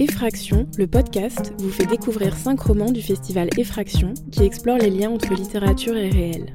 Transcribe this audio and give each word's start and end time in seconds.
Effraction, 0.00 0.68
le 0.78 0.86
podcast, 0.86 1.52
vous 1.58 1.72
fait 1.72 1.84
découvrir 1.84 2.36
cinq 2.36 2.60
romans 2.60 2.92
du 2.92 3.02
festival 3.02 3.48
Effraction 3.58 4.14
qui 4.30 4.44
explorent 4.44 4.78
les 4.78 4.90
liens 4.90 5.10
entre 5.10 5.34
littérature 5.34 5.96
et 5.96 6.08
réel. 6.08 6.52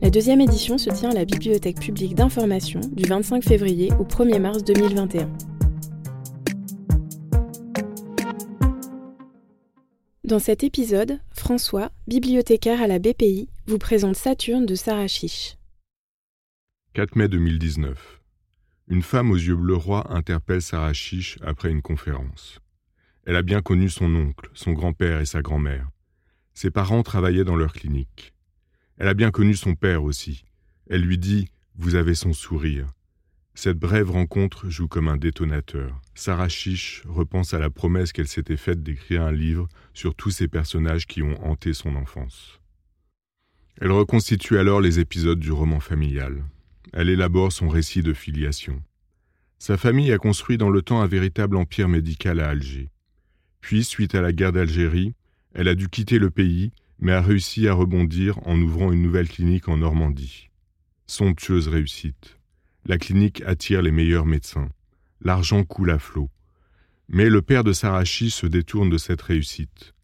La 0.00 0.10
deuxième 0.10 0.40
édition 0.40 0.78
se 0.78 0.88
tient 0.90 1.10
à 1.10 1.14
la 1.14 1.24
Bibliothèque 1.24 1.80
publique 1.80 2.14
d'information 2.14 2.78
du 2.92 3.02
25 3.02 3.42
février 3.42 3.90
au 3.98 4.04
1er 4.04 4.38
mars 4.38 4.62
2021. 4.62 5.28
Dans 10.22 10.38
cet 10.38 10.62
épisode, 10.62 11.18
François, 11.32 11.90
bibliothécaire 12.06 12.80
à 12.80 12.86
la 12.86 13.00
BPI, 13.00 13.48
vous 13.66 13.78
présente 13.78 14.14
Saturne 14.14 14.66
de 14.66 14.76
Sarah 14.76 15.08
Chiche. 15.08 15.56
4 16.94 17.16
mai 17.16 17.26
2019. 17.26 18.21
Une 18.92 19.00
femme 19.00 19.30
aux 19.30 19.36
yeux 19.36 19.56
bleus 19.56 19.74
rois 19.74 20.12
interpelle 20.12 20.60
Sarah 20.60 20.92
Chiche 20.92 21.38
après 21.40 21.70
une 21.70 21.80
conférence. 21.80 22.60
Elle 23.24 23.36
a 23.36 23.42
bien 23.42 23.62
connu 23.62 23.88
son 23.88 24.14
oncle, 24.14 24.50
son 24.52 24.72
grand-père 24.72 25.22
et 25.22 25.24
sa 25.24 25.40
grand-mère. 25.40 25.88
Ses 26.52 26.70
parents 26.70 27.02
travaillaient 27.02 27.42
dans 27.42 27.56
leur 27.56 27.72
clinique. 27.72 28.34
Elle 28.98 29.08
a 29.08 29.14
bien 29.14 29.30
connu 29.30 29.54
son 29.54 29.76
père 29.76 30.04
aussi. 30.04 30.44
Elle 30.90 31.00
lui 31.00 31.16
dit 31.16 31.48
Vous 31.74 31.94
avez 31.94 32.14
son 32.14 32.34
sourire. 32.34 32.86
Cette 33.54 33.78
brève 33.78 34.10
rencontre 34.10 34.68
joue 34.68 34.88
comme 34.88 35.08
un 35.08 35.16
détonateur. 35.16 35.98
Sarah 36.14 36.50
Chiche 36.50 37.02
repense 37.06 37.54
à 37.54 37.58
la 37.58 37.70
promesse 37.70 38.12
qu'elle 38.12 38.28
s'était 38.28 38.58
faite 38.58 38.82
d'écrire 38.82 39.22
un 39.22 39.32
livre 39.32 39.68
sur 39.94 40.14
tous 40.14 40.32
ces 40.32 40.48
personnages 40.48 41.06
qui 41.06 41.22
ont 41.22 41.42
hanté 41.42 41.72
son 41.72 41.96
enfance. 41.96 42.60
Elle 43.80 43.92
reconstitue 43.92 44.58
alors 44.58 44.82
les 44.82 45.00
épisodes 45.00 45.40
du 45.40 45.50
roman 45.50 45.80
familial 45.80 46.44
elle 46.92 47.08
élabore 47.08 47.52
son 47.52 47.68
récit 47.68 48.02
de 48.02 48.12
filiation. 48.12 48.82
Sa 49.58 49.76
famille 49.76 50.12
a 50.12 50.18
construit 50.18 50.58
dans 50.58 50.70
le 50.70 50.82
temps 50.82 51.00
un 51.00 51.06
véritable 51.06 51.56
empire 51.56 51.88
médical 51.88 52.40
à 52.40 52.48
Alger. 52.48 52.90
Puis, 53.60 53.84
suite 53.84 54.14
à 54.14 54.20
la 54.20 54.32
guerre 54.32 54.52
d'Algérie, 54.52 55.14
elle 55.54 55.68
a 55.68 55.74
dû 55.74 55.88
quitter 55.88 56.18
le 56.18 56.30
pays, 56.30 56.72
mais 56.98 57.12
a 57.12 57.20
réussi 57.20 57.68
à 57.68 57.74
rebondir 57.74 58.38
en 58.46 58.60
ouvrant 58.60 58.92
une 58.92 59.02
nouvelle 59.02 59.28
clinique 59.28 59.68
en 59.68 59.76
Normandie. 59.76 60.50
Somptueuse 61.06 61.68
réussite. 61.68 62.38
La 62.86 62.98
clinique 62.98 63.42
attire 63.46 63.82
les 63.82 63.92
meilleurs 63.92 64.26
médecins. 64.26 64.68
L'argent 65.20 65.62
coule 65.64 65.90
à 65.90 65.98
flot. 65.98 66.30
Mais 67.08 67.28
le 67.28 67.42
père 67.42 67.64
de 67.64 67.72
Sarachi 67.72 68.30
se 68.30 68.46
détourne 68.46 68.90
de 68.90 68.98
cette 68.98 69.22
réussite. 69.22 69.94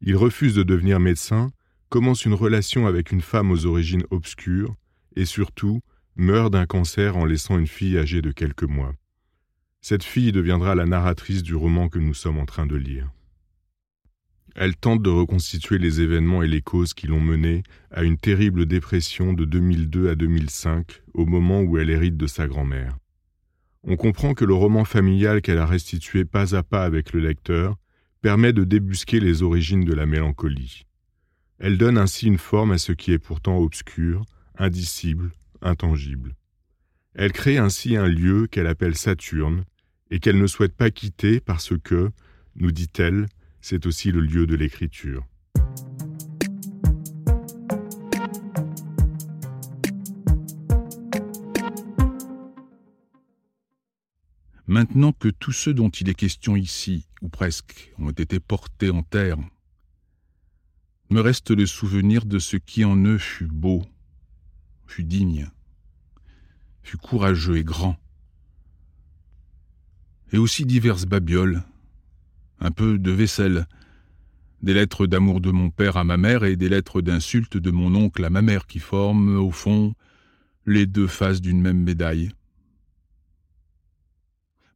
Il 0.00 0.16
refuse 0.16 0.54
de 0.54 0.62
devenir 0.62 1.00
médecin, 1.00 1.50
commence 1.88 2.24
une 2.24 2.34
relation 2.34 2.86
avec 2.86 3.10
une 3.10 3.22
femme 3.22 3.50
aux 3.50 3.66
origines 3.66 4.04
obscures, 4.10 4.76
et 5.16 5.24
surtout 5.24 5.80
meurt 6.18 6.52
d'un 6.52 6.66
cancer 6.66 7.16
en 7.16 7.24
laissant 7.24 7.58
une 7.58 7.68
fille 7.68 7.96
âgée 7.96 8.20
de 8.20 8.32
quelques 8.32 8.64
mois. 8.64 8.92
Cette 9.80 10.02
fille 10.02 10.32
deviendra 10.32 10.74
la 10.74 10.84
narratrice 10.84 11.44
du 11.44 11.54
roman 11.54 11.88
que 11.88 12.00
nous 12.00 12.12
sommes 12.12 12.38
en 12.38 12.44
train 12.44 12.66
de 12.66 12.74
lire. 12.74 13.08
Elle 14.56 14.74
tente 14.74 15.00
de 15.00 15.10
reconstituer 15.10 15.78
les 15.78 16.00
événements 16.00 16.42
et 16.42 16.48
les 16.48 16.60
causes 16.60 16.92
qui 16.92 17.06
l'ont 17.06 17.20
menée 17.20 17.62
à 17.92 18.02
une 18.02 18.18
terrible 18.18 18.66
dépression 18.66 19.32
de 19.32 19.44
2002 19.44 20.10
à 20.10 20.16
2005, 20.16 21.02
au 21.14 21.24
moment 21.24 21.60
où 21.60 21.78
elle 21.78 21.90
hérite 21.90 22.16
de 22.16 22.26
sa 22.26 22.48
grand-mère. 22.48 22.98
On 23.84 23.96
comprend 23.96 24.34
que 24.34 24.44
le 24.44 24.54
roman 24.54 24.84
familial 24.84 25.40
qu'elle 25.40 25.58
a 25.58 25.66
restitué 25.66 26.24
pas 26.24 26.56
à 26.56 26.64
pas 26.64 26.82
avec 26.82 27.12
le 27.12 27.20
lecteur 27.20 27.76
permet 28.20 28.52
de 28.52 28.64
débusquer 28.64 29.20
les 29.20 29.44
origines 29.44 29.84
de 29.84 29.94
la 29.94 30.06
mélancolie. 30.06 30.84
Elle 31.60 31.78
donne 31.78 31.96
ainsi 31.96 32.26
une 32.26 32.38
forme 32.38 32.72
à 32.72 32.78
ce 32.78 32.90
qui 32.90 33.12
est 33.12 33.20
pourtant 33.20 33.58
obscur, 33.58 34.24
indicible, 34.58 35.30
intangible. 35.62 36.34
Elle 37.14 37.32
crée 37.32 37.58
ainsi 37.58 37.96
un 37.96 38.06
lieu 38.06 38.46
qu'elle 38.46 38.66
appelle 38.66 38.96
Saturne 38.96 39.64
et 40.10 40.20
qu'elle 40.20 40.38
ne 40.38 40.46
souhaite 40.46 40.74
pas 40.74 40.90
quitter 40.90 41.40
parce 41.40 41.76
que, 41.78 42.10
nous 42.56 42.72
dit-elle, 42.72 43.26
c'est 43.60 43.86
aussi 43.86 44.12
le 44.12 44.20
lieu 44.20 44.46
de 44.46 44.54
l'écriture. 44.54 45.26
Maintenant 54.66 55.12
que 55.12 55.28
tous 55.28 55.52
ceux 55.52 55.72
dont 55.72 55.88
il 55.88 56.10
est 56.10 56.14
question 56.14 56.54
ici, 56.54 57.06
ou 57.22 57.28
presque, 57.30 57.92
ont 57.98 58.10
été 58.10 58.38
portés 58.38 58.90
en 58.90 59.02
terre, 59.02 59.38
me 61.10 61.20
reste 61.20 61.50
le 61.50 61.64
souvenir 61.64 62.26
de 62.26 62.38
ce 62.38 62.58
qui 62.58 62.84
en 62.84 62.96
eux 62.96 63.16
fut 63.16 63.46
beau, 63.46 63.82
fut 64.88 65.04
digne, 65.04 65.50
fut 66.82 66.96
courageux 66.96 67.58
et 67.58 67.64
grand. 67.64 67.96
Et 70.32 70.38
aussi 70.38 70.64
diverses 70.64 71.04
babioles, 71.04 71.62
un 72.60 72.70
peu 72.70 72.98
de 72.98 73.10
vaisselle, 73.10 73.66
des 74.62 74.74
lettres 74.74 75.06
d'amour 75.06 75.40
de 75.40 75.50
mon 75.50 75.70
père 75.70 75.96
à 75.96 76.04
ma 76.04 76.16
mère 76.16 76.44
et 76.44 76.56
des 76.56 76.68
lettres 76.68 77.00
d'insulte 77.00 77.56
de 77.56 77.70
mon 77.70 77.94
oncle 77.94 78.24
à 78.24 78.30
ma 78.30 78.42
mère 78.42 78.66
qui 78.66 78.80
forment, 78.80 79.36
au 79.36 79.50
fond, 79.50 79.94
les 80.66 80.86
deux 80.86 81.06
faces 81.06 81.40
d'une 81.40 81.60
même 81.60 81.82
médaille. 81.82 82.30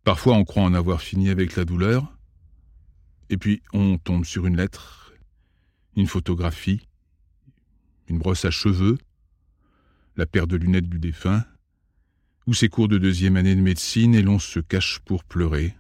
Parfois 0.05 0.35
on 0.35 0.45
croit 0.45 0.63
en 0.63 0.75
avoir 0.75 1.01
fini 1.01 1.31
avec 1.31 1.57
la 1.57 1.65
douleur, 1.65 2.17
et 3.31 3.37
puis 3.37 3.63
on 3.73 3.99
tombe 3.99 4.25
sur 4.25 4.47
une 4.47 4.57
lettre, 4.57 5.13
une 5.97 6.07
photographie, 6.07 6.87
une 8.09 8.19
brosse 8.19 8.45
à 8.45 8.51
cheveux, 8.51 8.99
la 10.17 10.27
paire 10.27 10.47
de 10.47 10.57
lunettes 10.57 10.89
du 10.89 10.99
défunt, 10.99 11.45
ou 12.47 12.55
ses 12.55 12.69
cours 12.69 12.89
de 12.89 12.99
deuxième 12.99 13.37
année 13.37 13.55
de 13.55 13.61
médecine, 13.61 14.15
et 14.15 14.23
l'on 14.23 14.39
se 14.39 14.61
cache 14.61 15.01
pour 15.01 15.25
pleurer. 15.25 15.75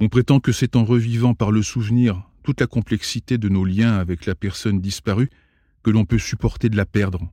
On 0.00 0.08
prétend 0.08 0.40
que 0.40 0.52
c'est 0.52 0.76
en 0.76 0.84
revivant 0.84 1.34
par 1.34 1.50
le 1.50 1.62
souvenir 1.62 2.28
toute 2.42 2.60
la 2.60 2.66
complexité 2.66 3.38
de 3.38 3.48
nos 3.48 3.64
liens 3.64 3.94
avec 3.94 4.26
la 4.26 4.34
personne 4.34 4.80
disparue 4.80 5.30
que 5.82 5.90
l'on 5.90 6.04
peut 6.04 6.18
supporter 6.18 6.68
de 6.68 6.76
la 6.76 6.86
perdre, 6.86 7.32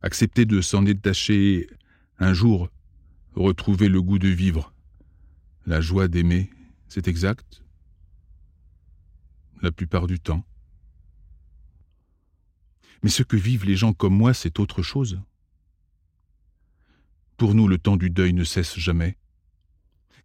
accepter 0.00 0.44
de 0.44 0.60
s'en 0.60 0.82
détacher 0.82 1.68
un 2.18 2.32
jour, 2.32 2.70
retrouver 3.34 3.88
le 3.88 4.00
goût 4.00 4.18
de 4.18 4.28
vivre, 4.28 4.72
la 5.66 5.80
joie 5.80 6.08
d'aimer, 6.08 6.50
c'est 6.88 7.08
exact 7.08 7.62
La 9.62 9.72
plupart 9.72 10.06
du 10.06 10.18
temps. 10.18 10.44
Mais 13.02 13.10
ce 13.10 13.22
que 13.22 13.36
vivent 13.36 13.64
les 13.64 13.76
gens 13.76 13.92
comme 13.92 14.16
moi, 14.16 14.32
c'est 14.34 14.60
autre 14.60 14.82
chose. 14.82 15.20
Pour 17.36 17.54
nous, 17.54 17.66
le 17.66 17.78
temps 17.78 17.96
du 17.96 18.10
deuil 18.10 18.32
ne 18.32 18.44
cesse 18.44 18.78
jamais, 18.78 19.16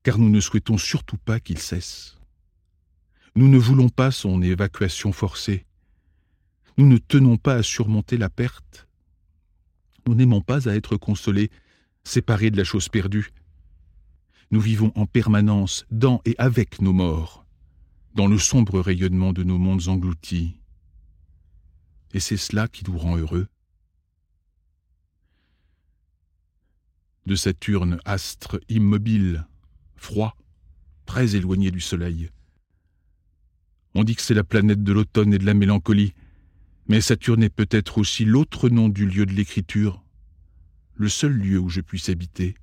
car 0.04 0.20
nous 0.20 0.30
ne 0.30 0.40
souhaitons 0.40 0.78
surtout 0.78 1.18
pas 1.18 1.40
qu'il 1.40 1.58
cesse. 1.58 2.18
Nous 3.36 3.48
ne 3.48 3.58
voulons 3.58 3.90
pas 3.90 4.12
son 4.12 4.42
évacuation 4.42 5.12
forcée. 5.12 5.66
Nous 6.78 6.88
ne 6.88 6.98
tenons 6.98 7.38
pas 7.38 7.56
à 7.56 7.64
surmonter 7.64 8.18
la 8.18 8.30
perte. 8.30 8.88
Nous 10.06 10.16
n'aimons 10.16 10.42
pas 10.42 10.70
à 10.70 10.76
être 10.76 10.96
consolés, 10.98 11.50
séparés 12.04 12.52
de 12.52 12.58
la 12.58 12.64
chose 12.64 12.90
perdue. 12.90 13.32
Nous 14.52 14.62
vivons 14.62 14.92
en 14.96 15.06
permanence 15.06 15.86
dans 15.92 16.22
et 16.26 16.36
avec 16.38 16.82
nos 16.82 16.94
morts, 16.94 17.46
dans 18.14 18.28
le 18.28 18.38
sombre 18.38 18.80
rayonnement 18.80 19.34
de 19.34 19.44
nos 19.44 19.58
mondes 19.58 19.88
engloutis, 19.88 20.56
et 22.14 22.20
c'est 22.20 22.38
cela 22.38 22.68
qui 22.68 22.84
nous 22.86 22.98
rend 22.98 23.18
heureux. 23.18 23.48
De 27.26 27.36
Saturne, 27.36 28.00
astre 28.06 28.60
immobile, 28.70 29.46
froid, 29.96 30.38
très 31.06 31.36
éloigné 31.36 31.72
du 31.72 31.82
Soleil. 31.82 32.30
On 33.96 34.04
dit 34.04 34.16
que 34.16 34.22
c'est 34.22 34.34
la 34.34 34.44
planète 34.44 34.84
de 34.84 34.94
l'automne 34.94 35.34
et 35.34 35.38
de 35.38 35.46
la 35.46 35.54
mélancolie, 35.54 36.14
mais 36.88 37.02
Saturne 37.02 37.44
est 37.44 37.50
peut-être 37.50 37.98
aussi 37.98 38.24
l'autre 38.24 38.70
nom 38.70 38.90
du 38.90 39.06
lieu 39.06 39.26
de 39.26 39.34
l'écriture, 39.34 40.04
le 40.96 41.10
seul 41.10 41.34
lieu 41.34 41.60
où 41.60 41.70
je 41.70 41.82
puisse 41.82 42.10
habiter. 42.10 42.56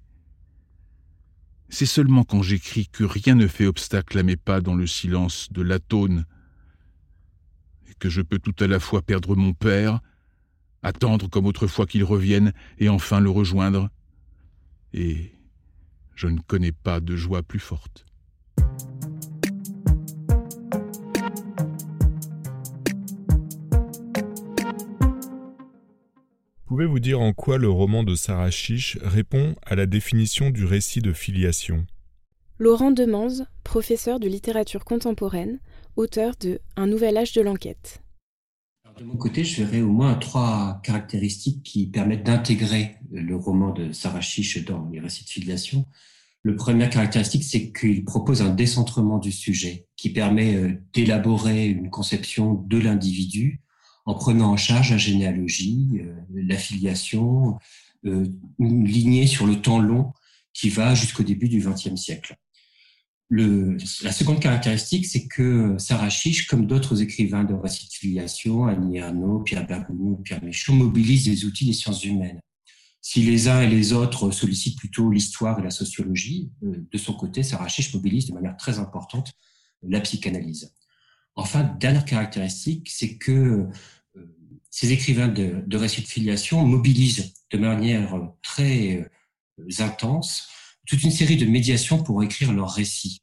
C'est 1.68 1.86
seulement 1.86 2.24
quand 2.24 2.42
j'écris 2.42 2.86
que 2.86 3.04
rien 3.04 3.34
ne 3.34 3.46
fait 3.46 3.66
obstacle 3.66 4.18
à 4.18 4.22
mes 4.22 4.36
pas 4.36 4.60
dans 4.60 4.74
le 4.74 4.86
silence 4.86 5.48
de 5.50 5.62
l'atone 5.62 6.24
que 7.98 8.08
je 8.08 8.22
peux 8.22 8.38
tout 8.38 8.54
à 8.60 8.66
la 8.66 8.80
fois 8.80 9.02
perdre 9.02 9.36
mon 9.36 9.52
père, 9.52 10.00
attendre 10.82 11.28
comme 11.28 11.46
autrefois 11.46 11.86
qu'il 11.86 12.04
revienne, 12.04 12.52
et 12.78 12.88
enfin 12.88 13.20
le 13.20 13.30
rejoindre. 13.30 13.88
Et 14.92 15.32
je 16.14 16.28
ne 16.28 16.40
connais 16.40 16.72
pas 16.72 17.00
de 17.00 17.16
joie 17.16 17.42
plus 17.42 17.58
forte. 17.58 18.04
Pouvez-vous 26.66 26.98
dire 26.98 27.20
en 27.20 27.32
quoi 27.32 27.56
le 27.56 27.68
roman 27.68 28.02
de 28.02 28.14
Sarah 28.16 28.50
Chiche 28.50 28.98
répond 29.00 29.54
à 29.64 29.76
la 29.76 29.86
définition 29.86 30.50
du 30.50 30.64
récit 30.64 31.00
de 31.00 31.12
filiation? 31.12 31.86
Laurent 32.58 32.90
Demanze, 32.90 33.46
professeur 33.62 34.18
de 34.18 34.26
littérature 34.26 34.84
contemporaine, 34.84 35.60
auteur 35.96 36.34
de 36.40 36.60
Un 36.76 36.86
nouvel 36.86 37.16
âge 37.16 37.32
de 37.32 37.40
l'enquête. 37.42 38.00
De 38.98 39.04
mon 39.04 39.16
côté, 39.16 39.42
je 39.42 39.64
verrais 39.64 39.82
au 39.82 39.90
moins 39.90 40.14
trois 40.14 40.80
caractéristiques 40.84 41.64
qui 41.64 41.86
permettent 41.86 42.24
d'intégrer 42.24 42.96
le 43.10 43.34
roman 43.34 43.72
de 43.72 43.92
Sarah 43.92 44.20
Chiche 44.20 44.64
dans 44.64 44.88
les 44.90 45.00
récits 45.00 45.24
de 45.24 45.30
filiation. 45.30 45.84
Le 46.42 46.54
première 46.54 46.90
caractéristique, 46.90 47.42
c'est 47.42 47.72
qu'il 47.72 48.04
propose 48.04 48.42
un 48.42 48.50
décentrement 48.50 49.18
du 49.18 49.32
sujet 49.32 49.86
qui 49.96 50.10
permet 50.10 50.54
euh, 50.54 50.72
d'élaborer 50.92 51.66
une 51.66 51.90
conception 51.90 52.54
de 52.54 52.78
l'individu 52.78 53.62
en 54.04 54.14
prenant 54.14 54.52
en 54.52 54.56
charge 54.56 54.90
la 54.90 54.98
généalogie, 54.98 55.88
euh, 56.00 56.14
l'affiliation, 56.34 57.58
euh, 58.04 58.26
une 58.58 58.84
lignée 58.84 59.26
sur 59.26 59.46
le 59.46 59.60
temps 59.60 59.78
long 59.78 60.12
qui 60.52 60.68
va 60.68 60.94
jusqu'au 60.94 61.22
début 61.22 61.48
du 61.48 61.58
XXe 61.58 61.96
siècle. 61.96 62.36
Le, 63.30 63.76
la 64.02 64.12
seconde 64.12 64.40
caractéristique, 64.40 65.06
c'est 65.06 65.26
que 65.26 65.76
Sarah 65.78 66.10
Chiche, 66.10 66.46
comme 66.46 66.66
d'autres 66.66 67.00
écrivains 67.00 67.44
de 67.44 67.54
filiation, 67.90 68.66
Annie 68.66 69.00
Arnaud, 69.00 69.40
Pierre 69.40 69.66
Bergogneau, 69.66 70.16
Pierre 70.16 70.44
Michaud, 70.44 70.74
mobilise 70.74 71.26
les 71.28 71.44
outils 71.44 71.66
des 71.66 71.72
sciences 71.72 72.04
humaines. 72.04 72.40
Si 73.00 73.22
les 73.22 73.48
uns 73.48 73.60
et 73.60 73.68
les 73.68 73.92
autres 73.92 74.30
sollicitent 74.30 74.78
plutôt 74.78 75.10
l'histoire 75.10 75.58
et 75.58 75.62
la 75.62 75.70
sociologie, 75.70 76.50
euh, 76.62 76.86
de 76.90 76.98
son 76.98 77.14
côté, 77.14 77.42
Sarah 77.42 77.68
Chiche 77.68 77.92
mobilise 77.94 78.26
de 78.26 78.34
manière 78.34 78.56
très 78.56 78.78
importante 78.78 79.32
la 79.82 80.00
psychanalyse. 80.00 80.72
Enfin, 81.34 81.64
dernière 81.64 82.04
caractéristique, 82.04 82.88
c'est 82.90 83.18
que 83.18 83.32
euh, 83.32 83.66
ces 84.70 84.92
écrivains 84.92 85.28
de, 85.28 85.62
de 85.66 85.76
récits 85.76 86.02
de 86.02 86.06
filiation 86.06 86.64
mobilisent 86.64 87.34
de 87.50 87.58
manière 87.58 88.18
très 88.42 89.08
euh, 89.58 89.84
intense 89.84 90.48
toute 90.86 91.02
une 91.02 91.10
série 91.10 91.36
de 91.36 91.46
médiations 91.46 92.02
pour 92.02 92.22
écrire 92.22 92.52
leurs 92.52 92.70
récits. 92.70 93.18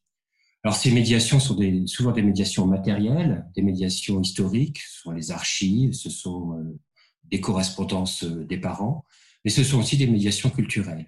Alors 0.64 0.76
ces 0.76 0.92
médiations 0.92 1.40
sont 1.40 1.56
des, 1.56 1.88
souvent 1.88 2.12
des 2.12 2.22
médiations 2.22 2.68
matérielles, 2.68 3.46
des 3.56 3.62
médiations 3.64 4.22
historiques, 4.22 4.80
ce 4.80 5.02
sont 5.02 5.12
les 5.12 5.32
archives, 5.32 5.94
ce 5.94 6.10
sont 6.10 6.54
euh, 6.54 6.80
des 7.26 7.42
correspondances 7.42 8.24
des 8.24 8.58
parents, 8.58 9.06
mais 9.44 9.52
ce 9.52 9.64
sont 9.64 9.80
aussi 9.80 9.98
des 9.98 10.08
médiations 10.08 10.50
culturelles. 10.50 11.08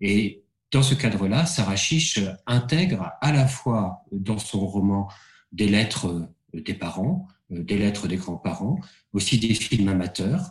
Et 0.00 0.44
dans 0.70 0.82
ce 0.82 0.94
cadre-là, 0.94 1.44
Sarah 1.44 1.76
Chiche 1.76 2.20
intègre 2.46 3.12
à 3.20 3.32
la 3.32 3.46
fois 3.46 4.04
dans 4.12 4.38
son 4.38 4.66
roman 4.66 5.08
des 5.52 5.68
lettres 5.68 6.28
des 6.54 6.74
parents, 6.74 7.26
euh, 7.52 7.62
des 7.62 7.78
lettres 7.78 8.08
des 8.08 8.16
grands-parents, 8.16 8.80
aussi 9.12 9.38
des 9.38 9.54
films 9.54 9.88
amateurs, 9.88 10.50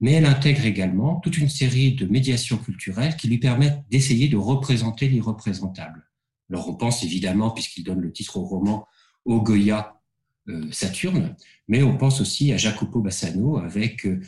mais 0.00 0.12
elle 0.12 0.26
intègre 0.26 0.64
également 0.64 1.20
toute 1.20 1.38
une 1.38 1.48
série 1.48 1.94
de 1.94 2.06
médiations 2.06 2.58
culturelles 2.58 3.16
qui 3.16 3.28
lui 3.28 3.38
permettent 3.38 3.84
d'essayer 3.90 4.28
de 4.28 4.36
représenter 4.36 5.08
l'irreprésentable. 5.08 6.10
Alors 6.50 6.68
on 6.68 6.74
pense 6.74 7.02
évidemment, 7.04 7.50
puisqu'il 7.50 7.84
donne 7.84 8.00
le 8.00 8.12
titre 8.12 8.36
au 8.36 8.44
roman, 8.44 8.86
au 9.24 9.40
Goya 9.40 10.00
euh, 10.48 10.70
Saturne, 10.70 11.36
mais 11.68 11.82
on 11.82 11.96
pense 11.96 12.20
aussi 12.20 12.52
à 12.52 12.56
Jacopo 12.56 13.00
Bassano 13.00 13.56
avec 13.58 14.06
euh, 14.06 14.20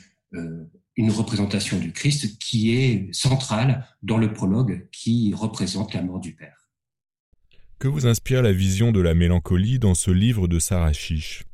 une 0.96 1.10
représentation 1.10 1.78
du 1.78 1.92
Christ 1.92 2.38
qui 2.38 2.74
est 2.74 3.12
centrale 3.12 3.86
dans 4.02 4.16
le 4.16 4.32
prologue 4.32 4.88
qui 4.92 5.34
représente 5.34 5.92
la 5.92 6.02
mort 6.02 6.20
du 6.20 6.34
Père. 6.34 6.70
Que 7.78 7.88
vous 7.88 8.06
inspire 8.06 8.40
la 8.40 8.52
vision 8.52 8.92
de 8.92 9.00
la 9.00 9.14
mélancolie 9.14 9.78
dans 9.78 9.94
ce 9.94 10.10
livre 10.10 10.48
de 10.48 10.58
Sarah 10.58 10.94
Chiche? 10.94 11.44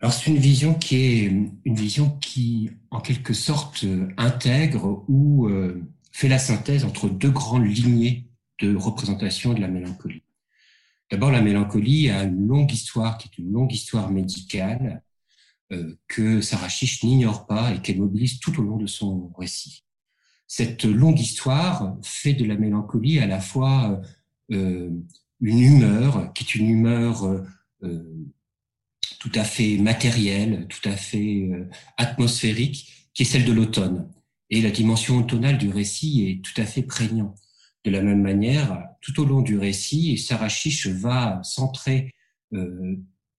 Alors 0.00 0.12
c'est 0.12 0.30
une 0.30 0.38
vision 0.38 0.74
qui 0.74 0.96
est 0.96 1.24
une 1.24 1.74
vision 1.74 2.10
qui, 2.18 2.70
en 2.90 3.00
quelque 3.00 3.34
sorte, 3.34 3.84
intègre 4.16 5.04
ou 5.08 5.48
euh, 5.48 5.82
fait 6.12 6.28
la 6.28 6.38
synthèse 6.38 6.84
entre 6.84 7.08
deux 7.08 7.30
grandes 7.30 7.66
lignées 7.66 8.28
de 8.60 8.76
représentation 8.76 9.54
de 9.54 9.60
la 9.60 9.68
mélancolie. 9.68 10.22
D'abord, 11.10 11.32
la 11.32 11.40
mélancolie 11.40 12.10
a 12.10 12.24
une 12.24 12.46
longue 12.46 12.72
histoire 12.72 13.18
qui 13.18 13.28
est 13.28 13.38
une 13.38 13.52
longue 13.52 13.72
histoire 13.72 14.10
médicale 14.10 15.02
euh, 15.72 15.98
que 16.06 16.40
Sarah 16.42 16.68
Chiche 16.68 17.02
n'ignore 17.02 17.46
pas 17.46 17.74
et 17.74 17.80
qu'elle 17.80 17.98
mobilise 17.98 18.38
tout 18.38 18.58
au 18.60 18.62
long 18.62 18.76
de 18.76 18.86
son 18.86 19.32
récit. 19.36 19.84
Cette 20.46 20.84
longue 20.84 21.18
histoire 21.18 21.96
fait 22.02 22.34
de 22.34 22.44
la 22.44 22.56
mélancolie 22.56 23.18
à 23.18 23.26
la 23.26 23.40
fois 23.40 24.00
euh, 24.52 24.90
une 25.40 25.58
humeur 25.58 26.32
qui 26.34 26.44
est 26.44 26.54
une 26.54 26.68
humeur 26.68 27.44
tout 29.18 29.32
à 29.34 29.44
fait 29.44 29.78
matérielle, 29.78 30.66
tout 30.68 30.88
à 30.88 30.96
fait 30.96 31.48
euh, 31.52 31.68
atmosphérique, 31.96 33.10
qui 33.14 33.22
est 33.22 33.26
celle 33.26 33.44
de 33.44 33.52
l'automne. 33.52 34.08
Et 34.50 34.62
la 34.62 34.70
dimension 34.70 35.18
automnale 35.18 35.58
du 35.58 35.70
récit 35.70 36.28
est 36.28 36.42
tout 36.42 36.60
à 36.60 36.64
fait 36.64 36.82
prégnante. 36.82 37.36
De 37.84 37.90
la 37.90 38.02
même 38.02 38.22
manière, 38.22 38.84
tout 39.00 39.20
au 39.20 39.24
long 39.24 39.42
du 39.42 39.58
récit, 39.58 40.16
Sarah 40.18 40.48
Chiche 40.48 40.86
va 40.86 41.40
centrer 41.42 42.14
euh, 42.54 42.96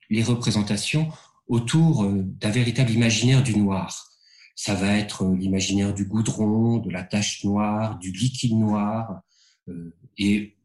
les 0.09 0.23
représentations 0.23 1.09
autour 1.47 2.03
euh, 2.03 2.23
d'un 2.23 2.51
véritable 2.51 2.91
imaginaire 2.91 3.41
du 3.41 3.57
noir. 3.57 4.11
Ça 4.55 4.75
va 4.75 4.97
être 4.97 5.25
l'imaginaire 5.25 5.93
du 5.93 6.05
goudron, 6.05 6.77
de 6.77 6.89
la 6.89 7.03
tache 7.03 7.43
noire, 7.45 7.97
du 7.99 8.11
liquide 8.11 8.57
noir. 8.57 9.21
et 10.17 10.57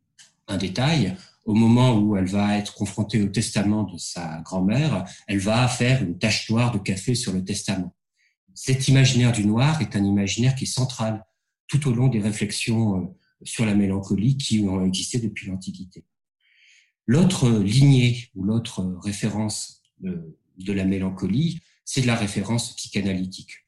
un 0.48 0.56
détail, 0.56 1.16
au 1.44 1.54
moment 1.54 1.98
où 1.98 2.16
elle 2.16 2.26
va 2.26 2.56
être 2.58 2.74
confrontée 2.74 3.22
au 3.22 3.28
testament 3.28 3.84
de 3.84 3.98
sa 3.98 4.40
grand-mère, 4.40 5.04
elle 5.26 5.38
va 5.38 5.68
faire 5.68 6.02
une 6.02 6.18
tache 6.18 6.50
noire 6.50 6.72
de 6.72 6.78
café 6.78 7.14
sur 7.14 7.32
le 7.32 7.44
testament. 7.44 7.94
Cet 8.54 8.88
imaginaire 8.88 9.32
du 9.32 9.46
noir 9.46 9.80
est 9.82 9.96
un 9.96 10.04
imaginaire 10.04 10.54
qui 10.54 10.64
est 10.64 10.68
central 10.68 11.24
tout 11.66 11.88
au 11.88 11.92
long 11.92 12.08
des 12.08 12.20
réflexions 12.20 12.96
euh, 12.96 13.06
sur 13.42 13.66
la 13.66 13.74
mélancolie 13.74 14.36
qui 14.36 14.60
ont 14.60 14.84
existé 14.84 15.18
depuis 15.18 15.48
l'Antiquité. 15.48 16.04
L'autre 17.06 17.50
lignée 17.50 18.30
ou 18.34 18.44
l'autre 18.44 18.96
référence 19.02 19.82
de, 20.00 20.38
de 20.58 20.72
la 20.72 20.84
mélancolie, 20.84 21.60
c'est 21.84 22.02
de 22.02 22.06
la 22.06 22.16
référence 22.16 22.74
psychanalytique. 22.76 23.66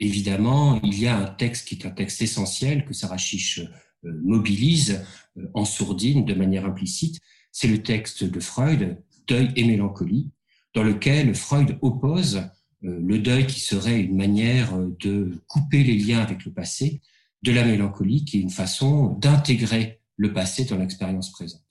Évidemment, 0.00 0.80
il 0.84 1.00
y 1.00 1.08
a 1.08 1.16
un 1.16 1.26
texte 1.26 1.66
qui 1.66 1.74
est 1.74 1.86
un 1.86 1.90
texte 1.90 2.22
essentiel 2.22 2.84
que 2.84 2.94
Sarah 2.94 3.18
Chiche 3.18 3.58
euh, 3.58 3.68
mobilise 4.02 5.04
euh, 5.36 5.46
en 5.54 5.64
sourdine 5.64 6.24
de 6.24 6.34
manière 6.34 6.64
implicite, 6.64 7.20
c'est 7.52 7.68
le 7.68 7.82
texte 7.82 8.24
de 8.24 8.40
Freud, 8.40 8.98
Deuil 9.26 9.52
et 9.56 9.64
mélancolie, 9.64 10.30
dans 10.74 10.82
lequel 10.82 11.34
Freud 11.34 11.78
oppose 11.82 12.36
euh, 12.84 12.98
le 13.00 13.18
deuil 13.18 13.46
qui 13.46 13.60
serait 13.60 14.00
une 14.00 14.16
manière 14.16 14.78
de 15.00 15.42
couper 15.48 15.82
les 15.84 15.96
liens 15.96 16.20
avec 16.20 16.44
le 16.44 16.52
passé, 16.52 17.00
de 17.42 17.52
la 17.52 17.64
mélancolie 17.64 18.24
qui 18.24 18.38
est 18.38 18.42
une 18.42 18.50
façon 18.50 19.08
d'intégrer 19.20 20.00
le 20.16 20.32
passé 20.32 20.64
dans 20.64 20.76
l'expérience 20.76 21.30
présente. 21.30 21.62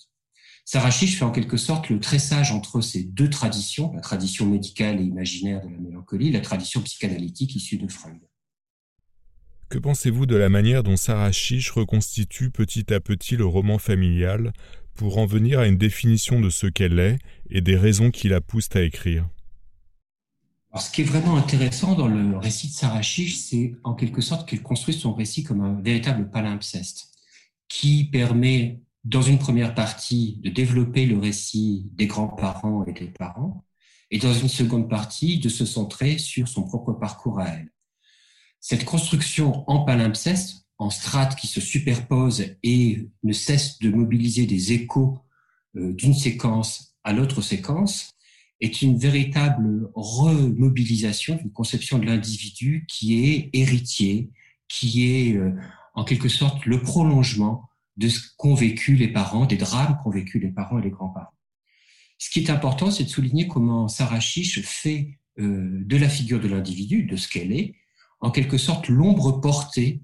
Sarah 0.65 0.91
Chiche 0.91 1.17
fait 1.17 1.25
en 1.25 1.31
quelque 1.31 1.55
sorte 1.55 1.89
le 1.89 1.99
tressage 1.99 2.51
entre 2.51 2.81
ces 2.81 3.03
deux 3.03 3.29
traditions, 3.29 3.93
la 3.93 4.01
tradition 4.01 4.45
médicale 4.45 4.99
et 4.99 5.03
imaginaire 5.03 5.65
de 5.65 5.69
la 5.69 5.77
mélancolie, 5.77 6.29
la 6.29 6.41
tradition 6.41 6.81
psychanalytique 6.81 7.55
issue 7.55 7.77
de 7.77 7.87
Freud. 7.87 8.19
Que 9.69 9.77
pensez-vous 9.77 10.25
de 10.25 10.37
la 10.37 10.47
manière 10.47 10.81
dont 10.81 10.95
Sarah 10.95 11.31
reconstitue 11.75 12.51
petit 12.51 12.93
à 12.93 13.01
petit 13.01 13.35
le 13.35 13.45
roman 13.45 13.77
familial 13.77 14.53
pour 14.95 15.17
en 15.17 15.25
venir 15.25 15.59
à 15.59 15.67
une 15.67 15.77
définition 15.77 16.39
de 16.39 16.49
ce 16.49 16.67
qu'elle 16.67 16.99
est 16.99 17.19
et 17.49 17.59
des 17.59 17.75
raisons 17.75 18.09
qui 18.09 18.29
la 18.29 18.39
poussent 18.39 18.75
à 18.75 18.81
écrire? 18.81 19.27
Ce 20.79 20.89
qui 20.89 21.01
est 21.01 21.05
vraiment 21.05 21.35
intéressant 21.35 21.95
dans 21.95 22.07
le 22.07 22.37
récit 22.37 22.67
de 22.67 22.73
Sarah 22.73 23.03
c'est 23.03 23.75
en 23.83 23.93
quelque 23.93 24.21
sorte 24.21 24.47
qu'elle 24.47 24.61
construit 24.61 24.93
son 24.93 25.13
récit 25.13 25.43
comme 25.43 25.61
un 25.61 25.81
véritable 25.81 26.29
palimpseste 26.29 27.11
qui 27.67 28.05
permet, 28.05 28.79
dans 29.03 29.21
une 29.21 29.39
première 29.39 29.75
partie, 29.75 30.39
de 30.43 30.49
développer 30.49 31.05
le 31.05 31.17
récit 31.17 31.89
des 31.93 32.07
grands-parents 32.07 32.85
et 32.85 32.93
des 32.93 33.07
parents, 33.07 33.65
et 34.11 34.19
dans 34.19 34.33
une 34.33 34.47
seconde 34.47 34.89
partie, 34.89 35.39
de 35.39 35.49
se 35.49 35.65
centrer 35.65 36.17
sur 36.19 36.47
son 36.47 36.63
propre 36.63 36.93
parcours 36.93 37.39
à 37.39 37.49
elle. 37.49 37.69
Cette 38.69 38.83
construction 38.83 39.63
en 39.69 39.85
palimpseste, 39.85 40.67
en 40.77 40.89
strates 40.89 41.37
qui 41.37 41.47
se 41.47 41.61
superposent 41.61 42.57
et 42.63 43.07
ne 43.23 43.31
cesse 43.31 43.79
de 43.79 43.89
mobiliser 43.89 44.45
des 44.45 44.73
échos 44.73 45.19
euh, 45.77 45.93
d'une 45.93 46.13
séquence 46.13 46.97
à 47.05 47.13
l'autre 47.13 47.41
séquence, 47.41 48.11
est 48.59 48.81
une 48.81 48.97
véritable 48.97 49.89
remobilisation 49.95 51.37
d'une 51.37 51.53
conception 51.53 51.97
de 51.97 52.07
l'individu 52.07 52.85
qui 52.89 53.23
est 53.23 53.49
héritier, 53.53 54.31
qui 54.67 55.15
est 55.15 55.37
euh, 55.37 55.53
en 55.93 56.03
quelque 56.03 56.27
sorte 56.27 56.65
le 56.65 56.81
prolongement 56.81 57.69
de 57.95 58.09
ce 58.09 58.19
qu'ont 58.35 58.53
vécu 58.53 58.97
les 58.97 59.07
parents, 59.07 59.45
des 59.45 59.55
drames 59.55 59.97
qu'ont 60.03 60.11
vécu 60.11 60.39
les 60.39 60.51
parents 60.51 60.77
et 60.77 60.83
les 60.83 60.91
grands-parents. 60.91 61.37
Ce 62.17 62.29
qui 62.29 62.41
est 62.41 62.49
important, 62.49 62.91
c'est 62.91 63.05
de 63.05 63.09
souligner 63.09 63.47
comment 63.47 63.87
Sarah 63.87 64.19
Chiche 64.19 64.61
fait 64.61 65.19
euh, 65.39 65.85
de 65.85 65.95
la 65.95 66.09
figure 66.09 66.41
de 66.41 66.49
l'individu, 66.49 67.03
de 67.03 67.15
ce 67.15 67.29
qu'elle 67.29 67.53
est, 67.53 67.73
en 68.19 68.31
quelque 68.31 68.57
sorte 68.57 68.87
l'ombre 68.87 69.39
portée 69.39 70.01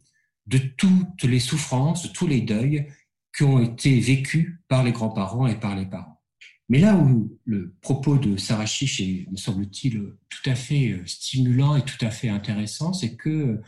de 0.48 0.58
toutes 0.58 1.24
les 1.24 1.40
souffrances, 1.40 2.04
de 2.04 2.14
tous 2.14 2.28
les 2.28 2.42
deuils 2.42 2.88
qui 3.36 3.44
ont 3.44 3.60
été 3.60 4.00
vécus 4.00 4.60
par 4.68 4.84
les 4.84 4.92
grands-parents 4.92 5.48
et 5.48 5.60
par 5.60 5.76
les 5.76 5.86
parents. 5.86 6.22
Mais 6.70 6.80
là 6.80 6.96
où 6.96 7.38
le 7.46 7.76
propos 7.82 8.18
de 8.18 8.38
Sarah 8.38 8.66
Chiche 8.66 9.02
est, 9.02 9.28
me 9.30 9.38
semble-t-il, 9.38 10.14
tout 10.30 10.50
à 10.50 10.56
fait 10.56 10.92
euh, 10.92 11.04
stimulant 11.06 11.76
et 11.76 11.84
tout 11.84 12.04
à 12.06 12.10
fait 12.10 12.30
intéressant, 12.30 12.94
c'est 12.94 13.16
que 13.16 13.62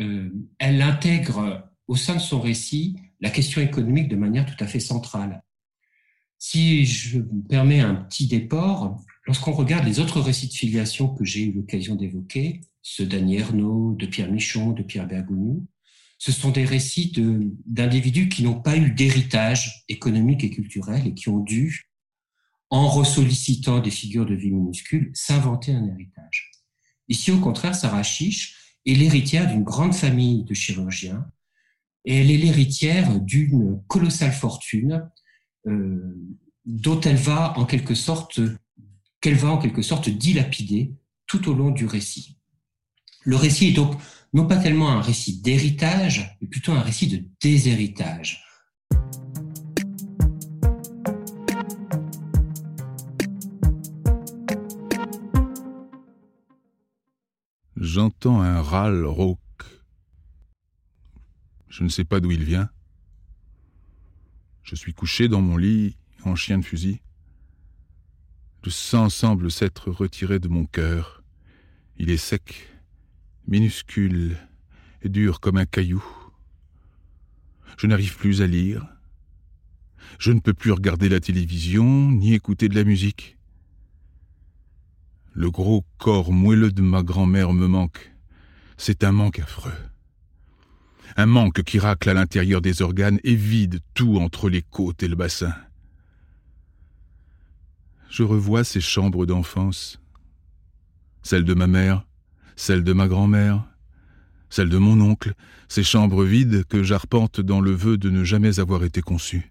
euh, 0.00 0.30
elle 0.58 0.82
intègre 0.82 1.70
au 1.86 1.96
sein 1.96 2.14
de 2.14 2.20
son 2.20 2.40
récit 2.40 2.96
la 3.20 3.30
question 3.30 3.60
économique 3.60 4.08
de 4.08 4.16
manière 4.16 4.46
tout 4.46 4.62
à 4.62 4.66
fait 4.66 4.80
centrale. 4.80 5.42
Si 6.38 6.84
je 6.84 7.18
me 7.18 7.48
permets 7.48 7.80
un 7.80 7.94
petit 7.94 8.26
déport, 8.26 9.00
lorsqu'on 9.26 9.52
regarde 9.52 9.86
les 9.86 10.00
autres 10.00 10.20
récits 10.20 10.48
de 10.48 10.52
filiation 10.52 11.08
que 11.08 11.24
j'ai 11.24 11.44
eu 11.44 11.52
l'occasion 11.52 11.94
d'évoquer, 11.94 12.60
ceux 12.82 13.06
d'Annie 13.06 13.36
Ernaux, 13.36 13.94
de 13.94 14.06
Pierre 14.06 14.30
Michon, 14.30 14.72
de 14.72 14.82
Pierre 14.82 15.06
Bergogneau, 15.06 15.66
ce 16.18 16.32
sont 16.32 16.50
des 16.50 16.64
récits 16.64 17.12
d'individus 17.66 18.28
qui 18.28 18.42
n'ont 18.42 18.60
pas 18.60 18.76
eu 18.76 18.90
d'héritage 18.90 19.84
économique 19.88 20.44
et 20.44 20.50
culturel 20.50 21.06
et 21.06 21.14
qui 21.14 21.28
ont 21.28 21.40
dû, 21.40 21.90
en 22.70 22.88
ressollicitant 22.88 23.80
des 23.80 23.90
figures 23.90 24.26
de 24.26 24.34
vie 24.34 24.50
minuscules, 24.50 25.10
s'inventer 25.14 25.72
un 25.72 25.86
héritage. 25.86 26.50
Ici, 27.08 27.30
au 27.30 27.38
contraire, 27.38 27.74
Sarah 27.74 28.02
Chiche 28.02 28.78
est 28.86 28.94
l'héritière 28.94 29.48
d'une 29.48 29.64
grande 29.64 29.94
famille 29.94 30.44
de 30.44 30.54
chirurgiens 30.54 31.26
et 32.04 32.20
elle 32.20 32.30
est 32.30 32.36
l'héritière 32.36 33.20
d'une 33.20 33.82
colossale 33.86 34.32
fortune 34.32 35.08
euh, 35.66 36.16
dont 36.64 37.00
elle 37.00 37.16
va 37.16 37.58
en 37.58 37.64
quelque 37.64 37.94
sorte 37.94 38.40
qu'elle 39.24 39.36
va 39.36 39.48
en 39.48 39.56
quelque 39.56 39.80
sorte 39.80 40.10
dilapider 40.10 40.92
tout 41.26 41.48
au 41.48 41.54
long 41.54 41.70
du 41.70 41.86
récit. 41.86 42.36
Le 43.22 43.36
récit 43.36 43.68
est 43.68 43.72
donc 43.72 43.98
non 44.34 44.46
pas 44.46 44.58
tellement 44.58 44.90
un 44.90 45.00
récit 45.00 45.40
d'héritage, 45.40 46.36
mais 46.42 46.46
plutôt 46.46 46.72
un 46.72 46.82
récit 46.82 47.06
de 47.08 47.24
déshéritage. 47.40 48.44
J'entends 57.76 58.42
un 58.42 58.60
râle 58.60 59.06
rauque. 59.06 59.40
Je 61.68 61.82
ne 61.82 61.88
sais 61.88 62.04
pas 62.04 62.20
d'où 62.20 62.30
il 62.30 62.44
vient. 62.44 62.68
Je 64.62 64.74
suis 64.74 64.92
couché 64.92 65.28
dans 65.28 65.40
mon 65.40 65.56
lit 65.56 65.96
en 66.24 66.34
chien 66.34 66.58
de 66.58 66.64
fusil. 66.66 67.00
Le 68.64 68.70
sang 68.70 69.10
semble 69.10 69.50
s'être 69.50 69.90
retiré 69.90 70.38
de 70.38 70.48
mon 70.48 70.64
cœur. 70.64 71.22
Il 71.98 72.08
est 72.08 72.16
sec, 72.16 72.72
minuscule 73.46 74.38
et 75.02 75.10
dur 75.10 75.40
comme 75.40 75.58
un 75.58 75.66
caillou. 75.66 76.02
Je 77.76 77.86
n'arrive 77.86 78.16
plus 78.16 78.40
à 78.40 78.46
lire. 78.46 78.86
Je 80.18 80.32
ne 80.32 80.40
peux 80.40 80.54
plus 80.54 80.72
regarder 80.72 81.10
la 81.10 81.20
télévision 81.20 82.10
ni 82.10 82.32
écouter 82.32 82.70
de 82.70 82.74
la 82.74 82.84
musique. 82.84 83.36
Le 85.34 85.50
gros 85.50 85.84
corps 85.98 86.32
moelleux 86.32 86.72
de 86.72 86.80
ma 86.80 87.02
grand-mère 87.02 87.52
me 87.52 87.66
manque. 87.66 88.14
C'est 88.78 89.04
un 89.04 89.12
manque 89.12 89.40
affreux. 89.40 89.76
Un 91.18 91.26
manque 91.26 91.64
qui 91.64 91.78
racle 91.78 92.08
à 92.08 92.14
l'intérieur 92.14 92.62
des 92.62 92.80
organes 92.80 93.20
et 93.24 93.34
vide 93.34 93.80
tout 93.92 94.16
entre 94.16 94.48
les 94.48 94.62
côtes 94.62 95.02
et 95.02 95.08
le 95.08 95.16
bassin. 95.16 95.54
Je 98.14 98.22
revois 98.22 98.62
ces 98.62 98.80
chambres 98.80 99.26
d'enfance, 99.26 100.00
celle 101.24 101.42
de 101.42 101.52
ma 101.52 101.66
mère, 101.66 102.06
celle 102.54 102.84
de 102.84 102.92
ma 102.92 103.08
grand-mère, 103.08 103.64
celle 104.50 104.68
de 104.68 104.78
mon 104.78 105.00
oncle, 105.00 105.34
ces 105.66 105.82
chambres 105.82 106.22
vides 106.22 106.62
que 106.66 106.84
j'arpente 106.84 107.40
dans 107.40 107.60
le 107.60 107.72
vœu 107.72 107.98
de 107.98 108.10
ne 108.10 108.22
jamais 108.22 108.60
avoir 108.60 108.84
été 108.84 109.02
conçu. 109.02 109.50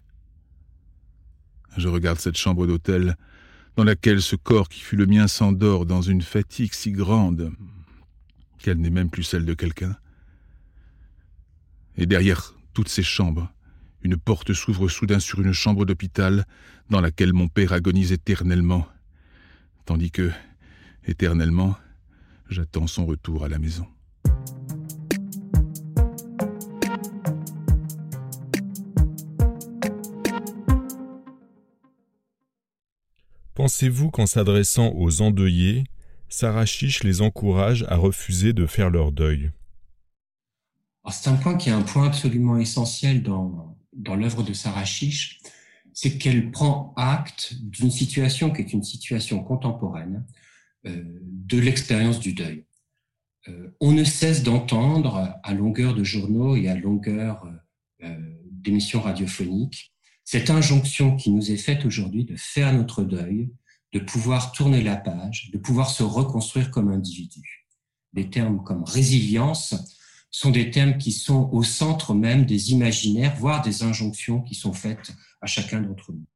Je 1.76 1.88
regarde 1.88 2.18
cette 2.18 2.38
chambre 2.38 2.66
d'hôtel 2.66 3.18
dans 3.76 3.84
laquelle 3.84 4.22
ce 4.22 4.34
corps 4.34 4.70
qui 4.70 4.80
fut 4.80 4.96
le 4.96 5.04
mien 5.04 5.28
s'endort 5.28 5.84
dans 5.84 6.00
une 6.00 6.22
fatigue 6.22 6.72
si 6.72 6.90
grande 6.90 7.52
qu'elle 8.60 8.78
n'est 8.78 8.88
même 8.88 9.10
plus 9.10 9.24
celle 9.24 9.44
de 9.44 9.52
quelqu'un. 9.52 9.94
Et 11.98 12.06
derrière 12.06 12.54
toutes 12.72 12.88
ces 12.88 13.02
chambres, 13.02 13.53
une 14.04 14.18
porte 14.18 14.52
s'ouvre 14.52 14.88
soudain 14.88 15.18
sur 15.18 15.40
une 15.40 15.52
chambre 15.52 15.86
d'hôpital 15.86 16.44
dans 16.90 17.00
laquelle 17.00 17.32
mon 17.32 17.48
père 17.48 17.72
agonise 17.72 18.12
éternellement, 18.12 18.86
tandis 19.86 20.10
que, 20.10 20.30
éternellement, 21.06 21.74
j'attends 22.50 22.86
son 22.86 23.06
retour 23.06 23.44
à 23.44 23.48
la 23.48 23.58
maison. 23.58 23.86
Pensez-vous 33.54 34.10
qu'en 34.10 34.26
s'adressant 34.26 34.92
aux 34.94 35.22
endeuillés, 35.22 35.84
Sarah 36.28 36.66
Chiche 36.66 37.04
les 37.04 37.22
encourage 37.22 37.84
à 37.88 37.96
refuser 37.96 38.52
de 38.52 38.66
faire 38.66 38.90
leur 38.90 39.12
deuil? 39.12 39.52
C'est 41.10 41.30
un 41.30 41.36
point 41.36 41.56
qui 41.56 41.68
est 41.68 41.72
un 41.72 41.82
point 41.82 42.06
absolument 42.06 42.58
essentiel 42.58 43.22
dans, 43.22 43.76
dans 43.96 44.16
l'œuvre 44.16 44.42
de 44.42 44.52
Sarah 44.52 44.84
Chiche, 44.84 45.40
c'est 45.92 46.18
qu'elle 46.18 46.50
prend 46.50 46.92
acte 46.96 47.54
d'une 47.60 47.90
situation 47.90 48.50
qui 48.50 48.62
est 48.62 48.72
une 48.72 48.82
situation 48.82 49.42
contemporaine 49.42 50.24
euh, 50.86 51.02
de 51.22 51.58
l'expérience 51.58 52.18
du 52.18 52.32
deuil. 52.32 52.64
Euh, 53.48 53.76
on 53.80 53.92
ne 53.92 54.04
cesse 54.04 54.42
d'entendre 54.42 55.38
à 55.42 55.54
longueur 55.54 55.94
de 55.94 56.02
journaux 56.02 56.56
et 56.56 56.68
à 56.68 56.74
longueur 56.74 57.46
euh, 58.02 58.16
d'émissions 58.50 59.00
radiophoniques 59.00 59.94
cette 60.24 60.48
injonction 60.48 61.16
qui 61.16 61.30
nous 61.30 61.52
est 61.52 61.58
faite 61.58 61.84
aujourd'hui 61.84 62.24
de 62.24 62.36
faire 62.36 62.72
notre 62.72 63.04
deuil, 63.04 63.50
de 63.92 64.00
pouvoir 64.00 64.52
tourner 64.52 64.82
la 64.82 64.96
page, 64.96 65.50
de 65.52 65.58
pouvoir 65.58 65.90
se 65.90 66.02
reconstruire 66.02 66.70
comme 66.70 66.90
individu. 66.90 67.66
Des 68.14 68.30
termes 68.30 68.64
comme 68.64 68.84
résilience 68.84 69.74
sont 70.34 70.50
des 70.50 70.72
thèmes 70.72 70.98
qui 70.98 71.12
sont 71.12 71.48
au 71.52 71.62
centre 71.62 72.12
même 72.12 72.44
des 72.44 72.72
imaginaires, 72.72 73.36
voire 73.36 73.62
des 73.62 73.84
injonctions 73.84 74.42
qui 74.42 74.56
sont 74.56 74.72
faites 74.72 75.12
à 75.40 75.46
chacun 75.46 75.80
d'entre 75.80 76.10
nous. 76.10 76.26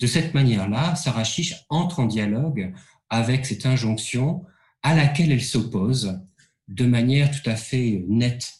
De 0.00 0.08
cette 0.08 0.34
manière-là, 0.34 0.96
Sarah 0.96 1.22
Chiche 1.22 1.54
entre 1.68 2.00
en 2.00 2.06
dialogue 2.06 2.74
avec 3.08 3.46
cette 3.46 3.64
injonction 3.64 4.44
à 4.82 4.96
laquelle 4.96 5.30
elle 5.30 5.44
s'oppose 5.44 6.18
de 6.66 6.84
manière 6.84 7.30
tout 7.30 7.48
à 7.48 7.54
fait 7.54 8.04
nette. 8.08 8.54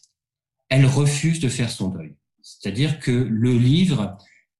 Elle 0.69 0.85
refuse 0.85 1.41
de 1.41 1.49
faire 1.49 1.69
son 1.69 1.89
deuil. 1.89 2.15
C'est-à-dire 2.41 2.99
que 2.99 3.11
le 3.11 3.51
livre 3.51 4.17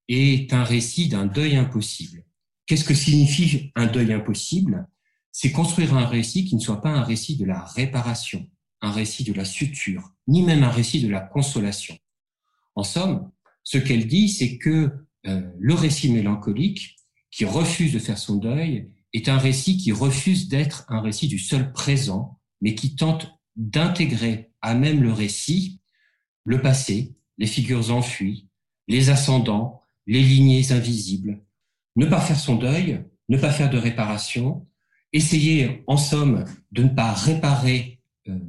est 0.10 0.52
un 0.52 0.66
récit 0.66 1.08
d'un 1.08 1.28
deuil 1.28 1.56
impossible. 1.56 2.26
Qu'est-ce 2.66 2.84
que 2.84 2.94
signifie 2.94 3.72
un 3.76 3.88
deuil 3.88 4.12
impossible? 4.12 4.86
C'est 5.32 5.54
construire 5.54 5.96
un 5.96 6.08
récit 6.08 6.44
qui 6.44 6.58
ne 6.58 6.62
soit 6.62 6.82
pas 6.82 6.90
un 6.90 7.04
récit 7.04 7.38
de 7.38 7.46
la 7.46 7.64
réparation, 7.64 8.50
un 8.82 8.92
récit 8.92 9.24
de 9.24 9.34
la 9.34 9.46
suture, 9.46 10.14
ni 10.28 10.44
même 10.44 10.64
un 10.64 10.70
récit 10.70 11.02
de 11.02 11.10
la 11.10 11.20
consolation. 11.20 11.98
En 12.76 12.84
somme, 12.84 13.32
ce 13.64 13.78
qu'elle 13.78 14.08
dit, 14.08 14.30
c'est 14.30 14.58
que 14.58 14.92
euh, 15.26 15.42
le 15.58 15.74
récit 15.74 16.12
mélancolique, 16.12 16.96
qui 17.32 17.46
refuse 17.46 17.94
de 17.94 18.00
faire 18.00 18.18
son 18.18 18.38
deuil, 18.38 18.90
est 19.14 19.30
un 19.30 19.38
récit 19.38 19.78
qui 19.78 19.92
refuse 19.92 20.48
d'être 20.48 20.86
un 20.90 21.02
récit 21.02 21.28
du 21.28 21.40
seul 21.40 21.72
présent, 21.74 22.40
mais 22.62 22.76
qui 22.76 22.96
tente 22.96 23.32
d'intégrer 23.56 24.52
à 24.62 24.74
même 24.74 25.02
le 25.02 25.12
récit 25.12 25.82
le 26.46 26.62
passé, 26.62 27.16
les 27.38 27.48
figures 27.48 27.92
enfuies, 27.92 28.48
les 28.88 29.10
ascendants, 29.10 29.82
les 30.06 30.22
lignées 30.22 30.72
invisibles. 30.72 31.44
Ne 31.96 32.06
pas 32.06 32.22
faire 32.22 32.40
son 32.40 32.56
deuil, 32.56 33.04
ne 33.28 33.38
pas 33.38 33.52
faire 33.52 33.70
de 33.70 33.78
réparation, 33.78 34.66
essayer 35.12 35.84
en 35.88 35.98
somme 35.98 36.46
de 36.72 36.84
ne 36.84 36.90
pas 36.90 37.12
réparer 37.12 38.00
euh, 38.30 38.40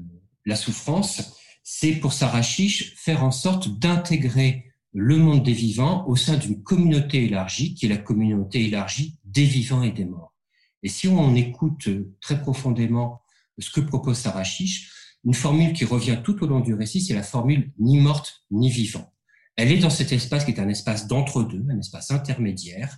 la 0.49 0.57
souffrance, 0.57 1.37
c'est 1.63 1.93
pour 1.93 2.15
Sarah 2.15 2.43
Chiche 2.43 2.95
faire 2.97 3.23
en 3.23 3.31
sorte 3.31 3.79
d'intégrer 3.79 4.73
le 4.95 5.19
monde 5.19 5.43
des 5.43 5.53
vivants 5.53 6.07
au 6.09 6.17
sein 6.17 6.39
d'une 6.39 6.63
communauté 6.63 7.25
élargie, 7.25 7.75
qui 7.75 7.85
est 7.85 7.91
la 7.91 7.99
communauté 7.99 8.65
élargie 8.65 9.19
des 9.25 9.45
vivants 9.45 9.83
et 9.83 9.93
des 9.93 10.07
morts. 10.07 10.35
Et 10.83 10.89
si 10.89 11.07
on 11.07 11.35
écoute 11.35 11.89
très 12.21 12.41
profondément 12.41 13.21
ce 13.59 13.71
que 13.71 13.81
propose 13.81 14.17
Sarah 14.17 14.45
Chiche, 14.45 14.91
une 15.25 15.35
formule 15.35 15.75
qui 15.75 15.85
revient 15.85 16.21
tout 16.25 16.43
au 16.43 16.47
long 16.47 16.61
du 16.61 16.73
récit, 16.73 17.03
c'est 17.03 17.15
la 17.15 17.23
formule 17.23 17.73
ni 17.79 17.99
morte 17.99 18.45
ni 18.51 18.71
vivant. 18.71 19.13
Elle 19.57 19.71
est 19.71 19.79
dans 19.79 19.91
cet 19.91 20.13
espace 20.13 20.47
qui 20.47 20.53
est 20.53 20.61
un 20.61 20.69
espace 20.69 21.09
d'entre-deux, 21.09 21.67
un 21.71 21.79
espace 21.79 22.11
intermédiaire, 22.11 22.97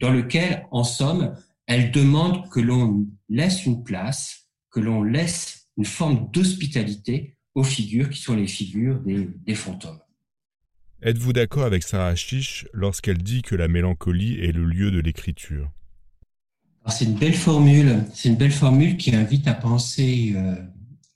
dans 0.00 0.10
lequel, 0.10 0.66
en 0.70 0.84
somme, 0.84 1.34
elle 1.66 1.90
demande 1.90 2.48
que 2.48 2.60
l'on 2.60 3.06
laisse 3.28 3.66
une 3.66 3.82
place, 3.82 4.46
que 4.70 4.80
l'on 4.80 5.02
laisse 5.02 5.67
une 5.78 5.84
forme 5.84 6.28
d'hospitalité 6.32 7.36
aux 7.54 7.62
figures 7.62 8.10
qui 8.10 8.20
sont 8.20 8.34
les 8.34 8.48
figures 8.48 9.00
des, 9.00 9.54
fantômes. 9.54 9.98
Êtes-vous 11.02 11.32
d'accord 11.32 11.64
avec 11.64 11.84
Sarah 11.84 12.16
Chiche 12.16 12.66
lorsqu'elle 12.72 13.22
dit 13.22 13.42
que 13.42 13.54
la 13.54 13.68
mélancolie 13.68 14.40
est 14.40 14.52
le 14.52 14.64
lieu 14.64 14.90
de 14.90 14.98
l'écriture? 14.98 15.70
C'est 16.88 17.04
une 17.04 17.14
belle 17.14 17.34
formule. 17.34 18.04
C'est 18.12 18.28
une 18.28 18.36
belle 18.36 18.52
formule 18.52 18.96
qui 18.96 19.14
invite 19.14 19.46
à 19.46 19.54
penser 19.54 20.32
euh, 20.34 20.56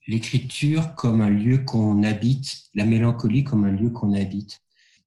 l'écriture 0.07 0.95
comme 0.95 1.21
un 1.21 1.31
lieu 1.31 1.59
qu'on 1.59 2.03
habite, 2.05 2.65
la 2.75 2.85
mélancolie 2.85 3.43
comme 3.43 3.65
un 3.65 3.73
lieu 3.73 3.91
qu'on 3.91 4.13
habite. 4.13 4.61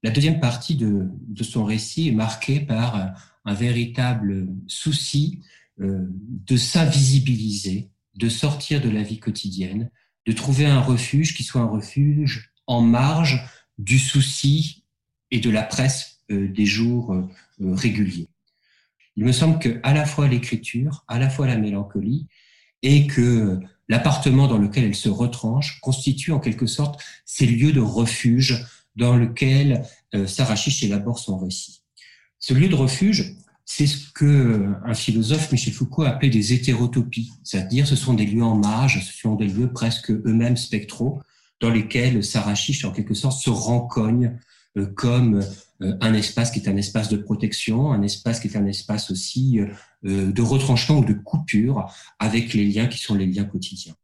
La 0.04 0.12
deuxième 0.12 0.40
partie 0.40 0.76
de, 0.76 1.08
son 1.42 1.64
récit 1.64 2.10
est 2.10 2.14
marquée 2.14 2.60
par 2.60 3.14
un, 3.46 3.54
véritable 3.54 4.48
souci 4.68 5.40
euh, 5.80 6.08
de 6.10 6.58
s'invisibiliser, 6.58 7.92
de 8.16 8.30
sortir 8.30 8.82
de 8.82 8.90
la 8.90 9.04
vie 9.04 9.20
quotidienne, 9.20 9.90
de 10.26 10.32
trouver 10.32 10.66
un 10.66 10.82
refuge 10.82 11.36
qui 11.36 11.44
soit 11.44 11.62
un 11.62 11.70
refuge 11.70 12.52
en 12.68 12.82
marge 12.82 13.48
du 13.78 14.00
souci 14.00 14.84
et 15.32 15.40
de 15.40 15.50
la 15.50 15.64
presse 15.64 16.22
euh, 16.32 16.48
des 16.48 16.66
jours 16.66 17.14
euh, 17.14 17.28
réguliers. 17.60 18.30
Il 19.16 19.26
me 19.26 19.32
semble 19.32 19.60
que 19.60 19.80
à 19.84 19.94
la 19.94 20.06
fois 20.06 20.28
l'écriture, 20.28 21.04
à 21.08 21.20
la 21.20 21.30
fois 21.30 21.48
la 21.48 21.58
mélancolie, 21.58 22.28
et 22.82 23.08
que 23.08 23.60
l'appartement 23.88 24.48
dans 24.48 24.58
lequel 24.58 24.86
elle 24.86 24.96
se 24.96 25.10
retranche 25.10 25.80
constitue 25.82 26.32
en 26.32 26.40
quelque 26.40 26.68
sorte 26.68 27.02
ces 27.26 27.46
lieux 27.46 27.72
de 27.72 27.80
refuge 27.80 28.66
dans 28.96 29.16
lequel 29.16 29.84
euh, 30.14 30.28
Sarah 30.28 30.56
Chiche 30.56 30.84
élabore 30.84 31.20
son 31.20 31.38
récit. 31.38 31.82
Ce 32.40 32.54
lieu 32.54 32.70
de 32.70 32.76
refuge, 32.76 33.36
c'est 33.66 33.88
ce 33.88 34.12
que 34.14 34.74
un 34.86 34.94
philosophe, 34.94 35.52
Michel 35.52 35.74
Foucault, 35.74 36.04
appelait 36.04 36.30
des 36.30 36.54
hétérotopies, 36.54 37.34
c'est-à-dire 37.44 37.88
ce 37.88 37.96
sont 37.96 38.14
des 38.14 38.26
lieux 38.26 38.44
en 38.44 38.56
marge, 38.56 39.04
ce 39.04 39.14
sont 39.14 39.36
des 39.36 39.48
lieux 39.48 39.72
presque 39.74 40.12
eux-mêmes 40.12 40.56
spectraux, 40.56 41.20
dans 41.60 41.72
lesquels 41.72 42.24
Sarah 42.24 42.56
Chiche, 42.56 42.86
en 42.86 42.92
quelque 42.92 43.16
sorte, 43.16 43.42
se 43.42 43.50
rencogne 43.50 44.38
euh, 44.78 44.86
comme 44.86 45.44
euh, 45.82 45.98
un 46.00 46.14
espace 46.14 46.52
qui 46.52 46.60
est 46.60 46.70
un 46.70 46.78
espace 46.78 47.10
de 47.10 47.18
protection, 47.18 47.92
un 47.92 48.04
espace 48.04 48.40
qui 48.40 48.48
est 48.48 48.58
un 48.58 48.68
espace 48.68 49.10
aussi 49.10 49.60
euh, 49.60 50.32
de 50.32 50.42
retranchement 50.42 51.00
ou 51.00 51.06
de 51.06 51.14
coupure 51.14 51.92
avec 52.20 52.54
les 52.54 52.66
liens 52.66 52.88
qui 52.88 53.00
sont 53.00 53.16
les 53.16 53.26
liens 53.26 53.46
quotidiens. 53.46 53.96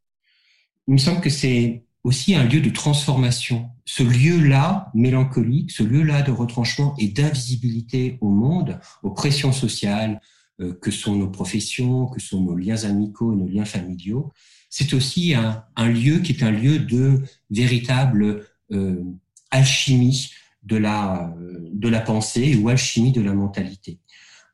Il 0.88 0.96
me 0.96 1.00
semble 1.00 1.22
que 1.22 1.30
c'est 1.30 1.84
aussi 2.04 2.36
un 2.36 2.44
lieu 2.44 2.62
de 2.62 2.70
transformation. 2.70 3.70
Ce 3.86 4.04
lieu-là 4.04 4.92
mélancolique, 4.94 5.72
ce 5.72 5.84
lieu-là 5.84 6.22
de 6.24 6.32
retranchement 6.32 6.96
et 6.98 7.08
d'invisibilité 7.08 8.18
au 8.22 8.30
monde, 8.30 8.80
aux 9.04 9.12
pressions 9.12 9.52
sociales 9.52 10.20
euh, 10.60 10.74
que 10.82 10.92
sont 10.92 11.16
nos 11.16 11.30
professions, 11.30 12.08
que 12.08 12.20
sont 12.20 12.42
nos 12.42 12.56
liens 12.56 12.84
amicaux, 12.84 13.36
nos 13.36 13.48
liens 13.48 13.66
familiaux, 13.66 14.32
c'est 14.70 14.94
aussi 14.94 15.34
un, 15.36 15.90
lieu 15.90 16.20
qui 16.20 16.32
est 16.32 16.44
un 16.44 16.52
lieu 16.52 16.80
de 16.80 17.22
véritable 17.50 18.46
euh, 18.72 19.04
alchimie 19.52 20.32
de 20.64 20.78
la, 20.78 21.36
de 21.74 21.90
la 21.90 22.00
pensée 22.00 22.56
ou 22.56 22.70
alchimie 22.70 23.12
de 23.12 23.22
la 23.22 23.34
mentalité. 23.34 24.00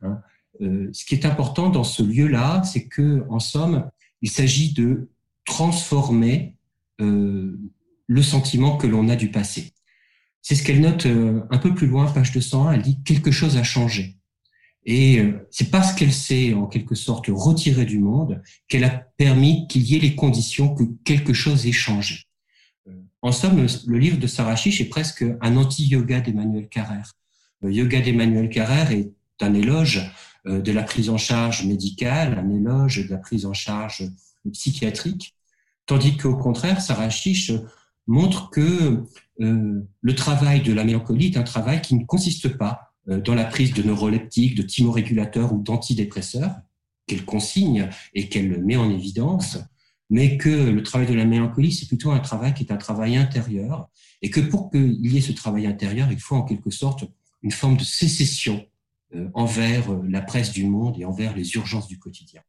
Hein. 0.02 0.20
Euh, 0.62 0.90
ce 0.92 1.06
qui 1.06 1.14
est 1.14 1.26
important 1.26 1.70
dans 1.70 1.84
ce 1.84 2.02
lieu-là, 2.02 2.64
c'est 2.64 2.88
que, 2.88 3.26
en 3.30 3.40
somme, 3.40 3.90
il 4.22 4.32
s'agit 4.32 4.74
de 4.74 5.10
transformer 5.46 6.57
le 7.00 8.22
sentiment 8.22 8.78
que 8.78 8.88
l'on 8.88 9.10
a 9.10 9.16
du 9.16 9.30
passé. 9.30 9.74
C'est 10.42 10.56
ce 10.56 10.64
qu'elle 10.64 10.80
note 10.80 11.06
euh, 11.06 11.42
un 11.50 11.58
peu 11.58 11.76
plus 11.76 11.88
loin, 11.88 12.10
page 12.10 12.32
201. 12.32 12.72
Elle 12.72 12.82
dit 12.82 13.04
quelque 13.04 13.32
chose 13.32 13.58
a 13.58 13.64
changé. 13.64 14.18
Et 14.86 15.22
c'est 15.52 15.70
parce 15.70 15.94
qu'elle 15.94 16.14
s'est 16.14 16.54
en 16.54 16.66
quelque 16.66 16.96
sorte 16.96 17.26
retirée 17.28 17.84
du 17.84 18.00
monde 18.00 18.42
qu'elle 18.70 18.86
a 18.86 19.06
permis 19.18 19.68
qu'il 19.68 19.84
y 19.84 19.98
ait 19.98 20.00
les 20.00 20.16
conditions 20.16 20.74
que 20.74 20.84
quelque 21.04 21.34
chose 21.34 21.68
ait 21.68 21.74
changé. 21.74 22.28
En 23.22 23.34
somme, 23.34 23.68
le, 23.88 23.98
livre 23.98 24.18
de 24.18 24.28
Sarah 24.28 24.56
Chiche 24.56 24.80
est 24.80 24.90
presque 24.90 25.26
un 25.42 25.58
anti-yoga 25.58 26.22
d'Emmanuel 26.22 26.70
Carrère. 26.70 27.14
Le 27.62 27.74
yoga 27.74 28.00
d'Emmanuel 28.00 28.50
Carrère 28.50 28.92
est 28.92 29.12
un 29.42 29.54
éloge 29.54 30.10
euh, 30.46 30.62
de 30.62 30.72
la 30.72 30.84
prise 30.84 31.10
en 31.10 31.18
charge 31.18 31.66
médicale, 31.66 32.38
un 32.38 32.50
éloge 32.50 33.06
de 33.06 33.10
la 33.10 33.18
prise 33.18 33.46
en 33.46 33.54
charge 33.54 34.04
psychiatrique, 34.54 35.36
tandis 35.88 36.18
qu'au 36.18 36.36
contraire, 36.36 36.82
Sarah 36.82 37.10
Chiche 37.10 37.52
montre 38.06 38.50
que 38.52 39.04
euh, 39.42 39.82
le 40.02 40.16
travail 40.16 40.62
de 40.62 40.74
la 40.74 40.84
mélancolie 40.84 41.28
est 41.28 41.38
un 41.38 41.44
travail 41.44 41.82
qui 41.82 41.96
ne 41.96 42.06
consiste 42.06 42.50
pas 42.58 42.94
euh, 43.10 43.20
dans 43.20 43.34
la 43.34 43.46
prise 43.46 43.74
de 43.74 43.82
neuroleptiques, 43.82 44.56
de 44.56 44.62
thymorégulateurs 44.62 45.54
ou 45.54 45.62
d'antidépresseurs, 45.62 46.56
qu'elle 47.08 47.26
consigne 47.26 47.90
et 48.14 48.30
qu'elle 48.30 48.64
met 48.64 48.76
en 48.76 48.90
évidence, 48.90 49.58
mais 50.10 50.38
que 50.38 50.50
le 50.50 50.84
travail 50.84 51.08
de 51.08 51.14
la 51.14 51.26
mélancolie, 51.26 51.72
c'est 51.72 51.88
plutôt 51.88 52.12
un 52.12 52.20
travail 52.20 52.54
qui 52.54 52.64
est 52.64 52.72
un 52.72 52.78
travail 52.78 53.18
intérieur, 53.18 53.90
et 54.22 54.30
que 54.30 54.40
pour 54.40 54.72
qu'il 54.72 55.06
y 55.06 55.18
ait 55.18 55.22
ce 55.22 55.32
travail 55.32 55.68
intérieur, 55.68 56.12
il 56.12 56.20
faut 56.20 56.36
en 56.36 56.44
quelque 56.44 56.72
sorte 56.72 57.06
une 57.44 57.52
forme 57.52 57.78
de 57.78 57.84
sécession 57.84 58.66
euh, 59.16 59.30
envers 59.34 59.92
la 60.10 60.22
presse 60.22 60.52
du 60.52 60.66
monde 60.66 60.96
et 61.00 61.06
envers 61.06 61.36
les 61.36 61.56
urgences 61.56 61.88
du 61.88 62.00
quotidien. 62.00 62.42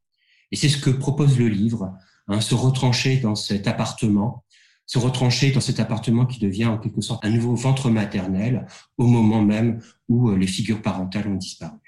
Et 0.51 0.57
c'est 0.57 0.69
ce 0.69 0.79
que 0.79 0.91
propose 0.91 1.39
le 1.39 1.49
livre, 1.49 1.95
hein, 2.29 2.41
se 2.41 2.55
retrancher 2.55 3.19
dans 3.19 3.35
cet 3.35 3.67
appartement, 3.67 4.45
se 4.87 4.99
retrancher 4.99 5.51
dans 5.51 5.61
cet 5.61 5.81
appartement 5.81 6.27
qui 6.27 6.41
devient 6.41 6.67
en 6.67 6.79
quelque 6.79 7.01
sorte 7.01 7.25
un 7.25 7.31
nouveau 7.31 7.55
ventre 7.55 7.91
maternel 7.91 8.67
au 8.97 9.07
moment 9.07 9.43
même 9.43 9.81
où 10.09 10.31
euh, 10.31 10.37
les 10.37 10.47
figures 10.47 10.83
parentales 10.83 11.29
ont 11.29 11.35
disparu. 11.35 11.79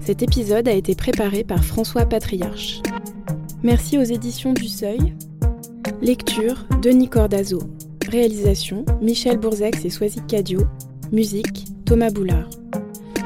Cet 0.00 0.22
épisode 0.22 0.68
a 0.68 0.72
été 0.72 0.94
préparé 0.94 1.44
par 1.44 1.62
François 1.62 2.06
Patriarche. 2.06 2.80
Merci 3.62 3.98
aux 3.98 4.04
éditions 4.04 4.54
du 4.54 4.66
Seuil. 4.66 5.14
Lecture 6.00 6.66
Denis 6.80 7.10
Cordazo. 7.10 7.58
Réalisation 8.08 8.86
Michel 9.02 9.36
Bourzex 9.36 9.84
et 9.84 9.90
Soisy 9.90 10.22
Cadio. 10.26 10.60
Musique, 11.12 11.66
Thomas 11.84 12.10
Boulard. 12.10 12.48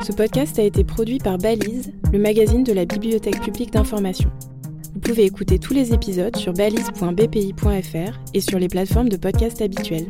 Ce 0.03 0.11
podcast 0.11 0.59
a 0.59 0.63
été 0.63 0.83
produit 0.83 1.19
par 1.19 1.39
Balise, 1.39 1.93
le 2.13 2.19
magazine 2.19 2.65
de 2.65 2.73
la 2.73 2.85
Bibliothèque 2.85 3.41
publique 3.41 3.73
d'information. 3.73 4.33
Vous 4.95 5.01
pouvez 5.01 5.25
écouter 5.25 5.61
tous 5.61 5.75
les 5.75 5.93
épisodes 5.93 6.35
sur 6.35 6.53
balise.bpi.fr 6.53 8.19
et 8.35 8.41
sur 8.41 8.59
les 8.59 8.69
plateformes 8.69 9.09
de 9.09 9.17
podcast 9.17 9.63
habituelles. 9.63 10.09